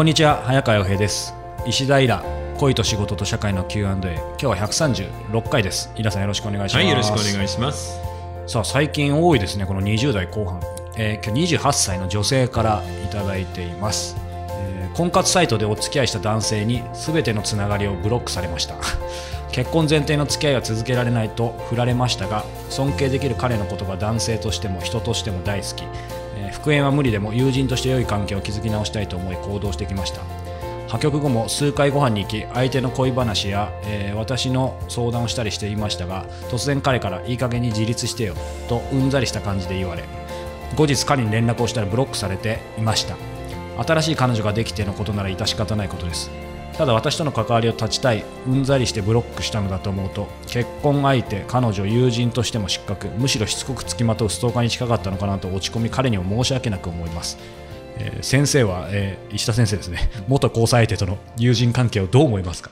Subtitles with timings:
[0.00, 1.34] こんにちは早川洋平です。
[1.66, 2.24] 石平
[2.56, 5.92] 恋と仕事と社会の Q&A 今日は136回です。
[5.94, 6.82] 井田さんよろしくお願いします。
[6.82, 8.00] はい、よろしくお願いします。
[8.46, 10.62] さあ最近多いですねこの20代後半、
[10.96, 14.16] えー今日28歳の女性からいただいています、
[14.48, 18.76] えー婚活サイトでお付き合いした男性に全てのつながりをブロックされました。
[19.52, 25.84] 結婚前提の付き合いが続けられないと振られましたが尊敬できる彼のことが男性としても人としても大好き、
[26.52, 30.22] 復縁は無理でも友人として良い関係を築き直したいと思い行動してきました。
[30.88, 38.34] 破局後も数回ご飯に行き相手の恋話や、えー私の相談をしたりしていましたが突然彼からいい加減に自立してよ
[38.68, 40.04] とうんざりした感じで言われ
[40.76, 43.16] 後日彼に連絡をしたらブロックされていました。
[43.82, 46.30] 新しい彼女ができてのことなら致し方ないことです。
[46.76, 57.38] ただ私との関わりを断ちたいうんざりしてブロックしたのだと思うと結婚相手彼女友人としても失格むしろしつこくつきまとうストーカーに近かったのかなと落ち込み彼にも申し訳なく思います。
[57.98, 60.10] えー先生は、えー石田先生ですね。
[60.26, 62.70] 元交際相手との友人関係をどう思いますか？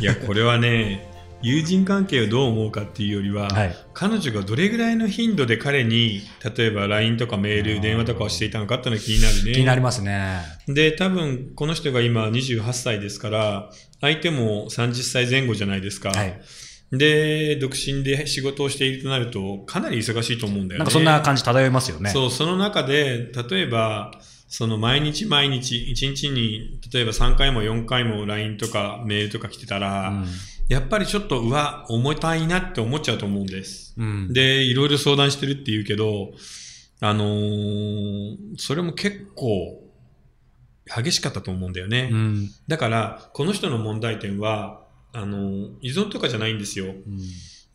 [0.00, 1.06] いや、これはね、
[1.42, 6.20] 友人関係をどう思うかっていうよりは、はい彼女がどれぐらいの頻度で彼に、
[6.56, 9.52] 例えば LINE とかメール、電話とかをしていたのかっていうのが気になるね。
[9.52, 13.70] 気になりますねで、多分、この人が今28歳ですから、
[14.02, 16.10] 相手も30歳前後じゃないですか。
[16.10, 16.40] はい
[16.92, 20.78] で、独身で仕事をしているとなると、かなり忙しいと思うんだよね。
[20.78, 24.12] なんかそんな感じ漂いますよねそう、その中で、例えば、
[24.48, 30.26] その毎日毎日、1日に、例えば3回も4回も LINE とかメールとか来てたら、うん
[30.68, 33.94] やっぱりちょっと、うわ、重たいなって思っちゃうと思うんです。
[33.96, 36.32] うんで、いろいろ相談してるって言うけど、
[37.00, 39.82] あのーそれも結構、
[40.86, 42.08] 激しかったと思うんだよね。
[42.12, 46.86] うんだから、この人の問題点は、あのー依存とかじゃないんですよ。
[46.86, 47.20] うん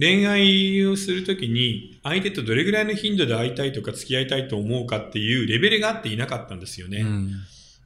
[0.00, 6.98] 恋愛をするときに、相手とどれぐらいの頻度で会いたいとか付き合いたいと思うかっていうレベルがあっていなかったんですよね。
[7.00, 7.32] うん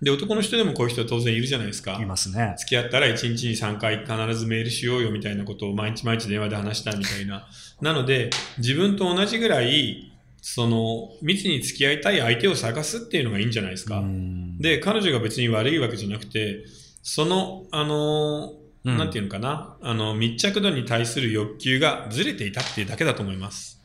[0.02, 2.04] で、男の人でもこういう人は当然いるじゃないですかい。
[2.04, 7.48] ますね付き合ったら1日に3回必ずメールしようよみたいなことを毎日毎日電話で話したみたいな。
[7.80, 13.98] なので、自分と同じぐらい、その、密に付き合いたい相手を探すっていうのがいいんじゃないですか。
[13.98, 16.64] うんで、彼女が別に悪いわけじゃなくて、
[17.02, 23.80] その、あのうんなんていうのかな、あの、密着度に対する欲求がずれていたっていうだけだと思います。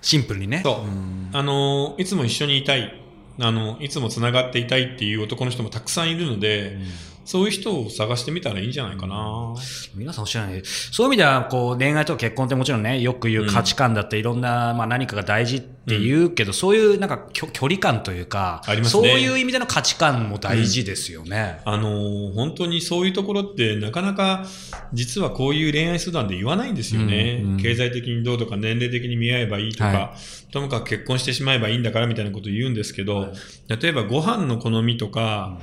[0.00, 3.01] シンプルにねそううんあの、いつも一緒にいたい、
[3.40, 6.78] あの、いつも繋がっていたいっていう男の人もたくさんいるので、
[7.24, 9.54] そういう人を探してみたらいいんじゃないかな。
[9.94, 18.84] 皆さんおっしゃらないそういう意味ではこう恋愛とか結婚ってもちろんねよく言う価値観だっていろんな、まあ、何かが大事って言うけど、そういうなんか距距離感というかね。
[18.84, 21.60] そういう意味での価値観も大事ですよね。
[21.64, 24.46] あの、本当にそういうところってなかなか
[24.92, 27.40] 実はこういう恋愛相談で言わないんですよね。
[27.42, 27.56] うんうん。
[27.58, 30.16] 経済的にどうとか年齢的に見合えばいいとか、は
[30.52, 33.32] ともかく結婚してしまえばいいんだからみたいなことを言うんですけど、はい。
[33.80, 35.58] 例えばご飯の好みとか、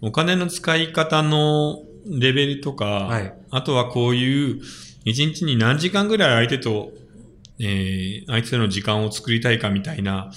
[0.00, 4.60] お金の使い方のレベルとか、はいあとはこういう
[5.04, 6.92] 一日に何時間ぐらい相手と、
[7.60, 10.30] えー、相手との時間を作りたいかみたいな、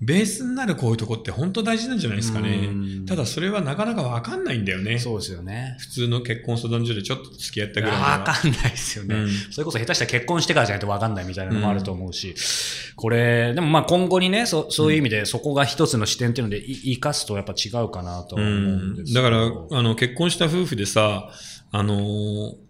[0.00, 3.06] ベースになるこういうとこって本当大事なんじゃないですかねうん。
[3.06, 5.00] ただそれはなかなかわかんないんだよね。
[5.00, 5.76] そうですよね。
[5.80, 8.24] 普通の結婚相談所でちょっと付き合ったぐらいでわは。
[8.24, 12.36] かんないですよね、うんそれこそ下手したら結婚してからじゃないとわかんないみたいなのもあると思うし、
[12.94, 19.06] これ、でもまあ今後にね、そそういう意味でそこが一つの視点っていうのでい生かすとやっぱ違うかなと思うんでん。
[19.06, 19.36] すけどだか
[19.70, 21.28] ら、あの、結婚した夫婦でさ、
[21.72, 22.67] あのー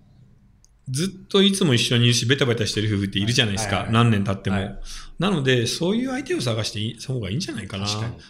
[0.90, 3.76] ずっといつも一緒にいるし、ベタベタしてる夫婦っているじゃないですか。
[3.76, 4.56] はいはい何年経っても。
[4.56, 4.78] はい
[5.18, 7.86] なので、そういう相手を探していい、その方がいいんじゃないかな。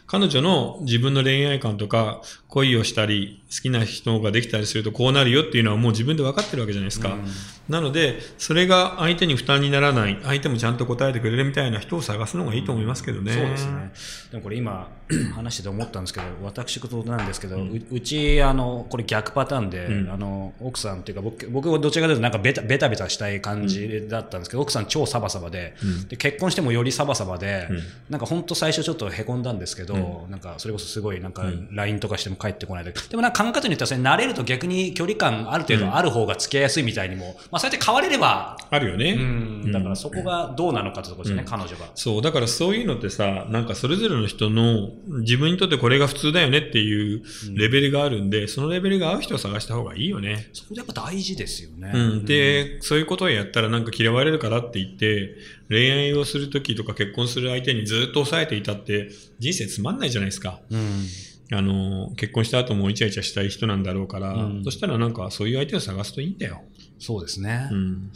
[0.07, 7.11] 彼女の自分の恋愛観とか、恋をしたり、好きな人ができたりするとこうなるよっていうのはもう自分で分かってるわけじゃないですか。
[7.11, 7.25] うん
[7.69, 13.33] なので、それが相手に負担にならない、相手もちゃんと答えてくれるみたいな人を探すのがいいと思いますけどね。
[13.33, 13.93] そうですね。
[14.31, 14.89] でもこれ今
[15.37, 27.81] 話してて思ったんですけど、私事なんですけど、ううちあのこれ逆パターンで、うんあの奥さんっていうか僕僕はどちらかというとなんかベタベタベタしたい感じだったんですけど、奥さん超サバサバで,、うんで結婚してもよりサバサバで、うん。
[28.09, 31.69] なんか本当最初ちょっとへこんだんですけど、なんかそれこそすごいなんかうん。
[31.73, 39.13] LINE とかしても帰ってこないで、でもなんか考え方によってはそれ慣れると逆に距離感ある程度ある方が付き合いやすいみたいにも、まあそうやって変われれば、あるよね。
[39.19, 39.23] う
[39.69, 41.49] ん、だからそこがどうなのかってところですね、うん。
[41.49, 41.91] 彼女が。
[41.95, 44.91] そう、だからそういうのってさ、なんかそれぞれの人の
[45.21, 47.23] 自分にとってこれが普通だよねっていう
[47.55, 50.49] レベルがあるんで、そのレベルが合う人を探した方がいいよね。
[50.53, 51.93] そこでやっぱ大事ですよね。
[51.95, 52.25] うん。
[52.25, 55.35] で、そういうことをやったらなんか嫌われるからって言って、
[55.69, 60.61] 恋愛をするときとか結婚する相手にずっと抑えていたって人生つまんないじゃないですか。
[60.71, 61.07] うん
[61.51, 66.63] あの、結婚した後もイチャイチャしたい人なんだろうから、うんそしたらなんかそういう相手を探すといいんだよ。
[66.99, 68.11] そうですね、うん。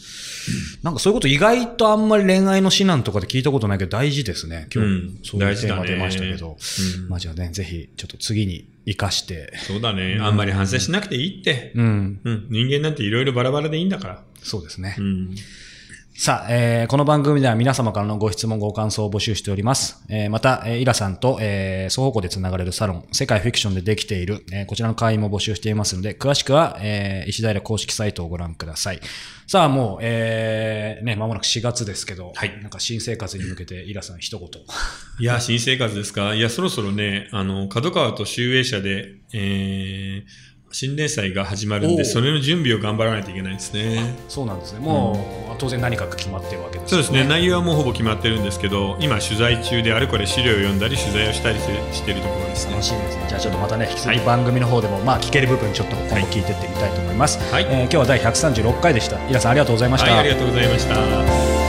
[0.82, 4.66] なんかそういうこと意外とあんまり恋愛の指南とかで聞いたことないけど大事ですね。
[4.74, 6.58] 今日、うんそういうテーマ出ましたけど。
[7.00, 9.52] うんまあじゃあね、ぜひちょっと次に活かして。
[9.66, 10.18] そうだね。
[10.20, 11.72] あんまり反省しなくていいって。
[11.76, 12.46] うん、うん。
[12.50, 14.24] 人間なんていろいろバラバラでいいんだから。
[14.42, 14.96] そうですね。
[14.98, 15.34] うん。
[16.14, 20.04] さあ、えーこの番組では皆様からのご質問、ご感想を募集しております。
[20.10, 29.00] えーまた、えーイラさんと、えー双方向でつながれるサロン、世界フィクションでできている、えーこちらの会員も募集していますので、詳しくは、えー石平公式サイトをご覧ください。
[29.46, 34.48] さあ、もう、えーね、まもなく4月ですけど、はいなんか新生活に向けて、イラさん一言。
[35.18, 36.34] いや、新生活ですか？
[36.34, 44.16] いや、そろそろね、あの、角川と集英社で、えー、新連載が始まるんで、それの準備を頑張らないといけないですね。
[44.28, 44.80] そうなんですね。
[44.80, 52.84] もう、当然何かが決まってるわけですよそうですね、内容はもうほぼ決まってるんですけど、今取材中であるこれ資料を読んだり取材をしたりしてしてるところですね楽。
[52.84, 53.24] しみですね。
[53.28, 57.38] じゃあちょっとまたね、引き続はいき番組の方でも、まあ聞ける部分ちょっと今後聞いてってみたいと思います。
[57.52, 59.18] はいえー今日は第136回でした。
[59.28, 60.10] イラさんありがとうございました。
[60.10, 61.61] はい、ありがとうございました。